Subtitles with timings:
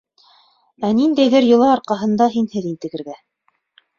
[0.87, 3.19] Ә ниндәйҙер йола арҡаһында һинһеҙ интегергә...